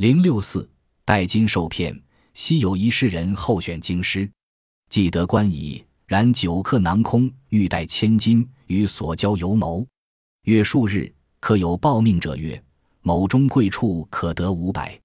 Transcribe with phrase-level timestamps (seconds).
[0.00, 0.66] 零六四，
[1.04, 1.94] 待金受骗，
[2.32, 4.26] 昔有一诗人候选京师，
[4.88, 9.86] 既得官矣，然久客囊空，欲带千金与所交游谋。
[10.44, 12.64] 约数日，可有报命者曰
[13.02, 14.98] ：“某中贵处可得五百。”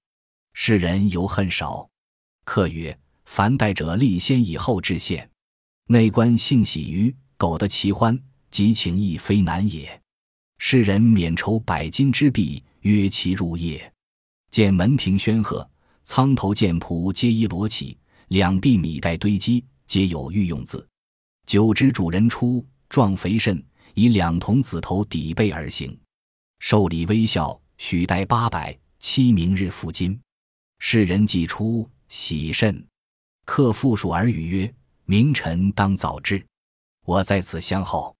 [0.56, 1.86] 世人犹恨少。
[2.46, 5.30] 客曰：“凡待者，立先以后致献。
[5.88, 8.18] 内官幸喜于苟得其欢，
[8.48, 10.00] 即情亦非难也。”
[10.56, 13.92] 世人免筹百金之币，约其入夜。
[14.56, 15.68] 见门庭轩赫，
[16.04, 17.94] 苍头剑仆皆衣罗绮，
[18.28, 20.88] 两壁米袋堆积，皆有御用字。
[21.44, 25.94] 久知主人出，壮肥甚，以两童子头抵背而行。
[26.60, 30.18] 受礼微笑，许待八百，期明日付金。
[30.78, 32.82] 世人既出，喜甚。
[33.44, 36.42] 客复数而语曰：“明晨当早至，
[37.04, 38.16] 我在此相候。”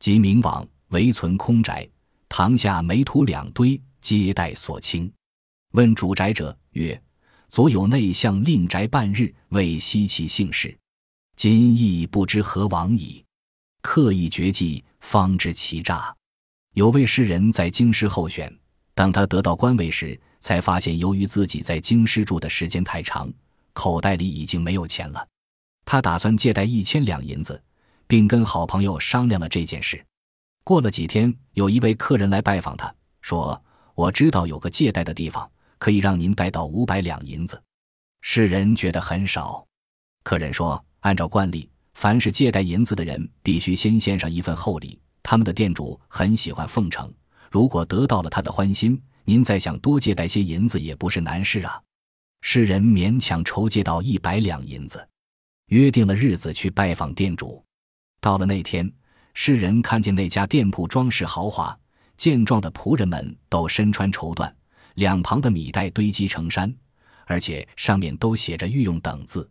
[0.00, 0.66] 即明往。
[0.88, 1.86] 唯存空宅，
[2.26, 5.12] 堂下煤土两堆，皆待所清。
[5.74, 7.00] 问主宅者曰
[7.50, 10.76] ：“昨有内相令宅半日，未悉其姓氏，
[11.34, 13.24] 今亦不知何往矣。”
[13.82, 16.14] 刻意绝迹，方知其诈。
[16.74, 18.56] 有位诗人在京师候选，
[18.94, 23.28] 当他得到官位时，才发现由于自己在京师住的时间太长，
[23.72, 25.26] 口袋里已经没有钱了。
[25.84, 27.60] 他打算借贷一千两银子，
[28.06, 30.06] 并跟好朋友商量了这件事。
[30.62, 33.60] 过了几天，有一位客人来拜访他，说
[33.96, 35.50] ：“我知道有个借贷的地方，
[35.84, 37.62] 可以让您贷到五百两银子。”
[38.24, 39.66] 世人觉得很少。
[40.22, 44.98] 客人说：“按照惯例，凡是借贷银子的人，必须先献上一份厚礼。
[45.22, 47.12] 他们的店主很喜欢奉承，
[47.50, 51.78] 如果得到了他的欢心，您再想多借贷些银子也不是难事啊。”
[52.40, 55.06] 世人勉强筹借到一百两银子，
[55.66, 57.62] 约定了日子去拜访店主。
[58.22, 58.90] 到了那天。
[59.36, 61.76] 世人看见那家店铺装饰豪华，
[62.16, 64.50] 健壮的仆人们都身穿绸缎，
[64.94, 66.74] 两旁的米袋堆积成山，
[67.26, 69.48] 而且上面都写着“御用”等字。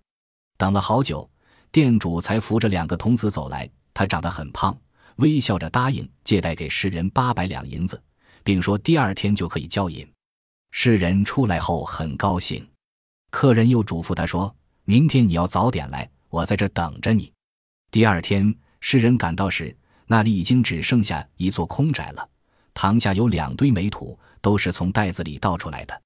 [0.57, 1.29] 等了好久，
[1.71, 3.69] 店主才扶着两个童子走来。
[3.93, 4.77] 他长得很胖，
[5.17, 8.01] 微笑着答应借贷给世人八百两银子，
[8.43, 10.07] 并说第二天就可以交银。
[10.71, 12.67] 世人出来后很高兴，
[13.29, 17.31] 客人又嘱咐他说：“明天你要早点来，我在这等着你。”
[17.91, 18.53] 第二天。
[18.85, 19.73] 世人赶到时，
[20.07, 22.29] 那里已经只剩下一座空宅了，
[22.73, 26.01] 堂下有两堆煤土，都是从袋子里倒出来的。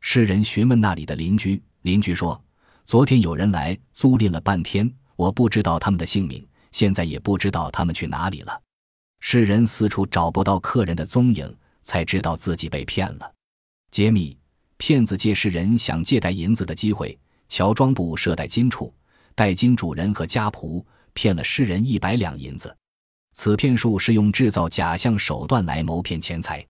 [0.00, 2.42] 世人询问那里的邻居，邻居说
[2.84, 8.60] ：“昨天有人来租赁了半天，我不知道他们的姓名，现在也不知道他们去哪里了。”
[9.20, 13.32] 世人四处找不到客人的踪影，才知道自己被骗了。
[13.90, 14.36] 揭秘：
[14.76, 18.94] 骗子借世人想借贷银子的机会，乔装部设贷金处，
[19.34, 20.84] 代金主人和家仆。
[21.14, 22.76] 骗了世人一百两银子，
[23.36, 26.66] 此骗术是用制造假象手段来谋骗钱财。